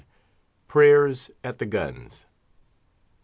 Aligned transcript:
PRAYERS 0.67 1.29
AT 1.43 1.59
THE 1.59 1.67
GUNS. 1.67 2.25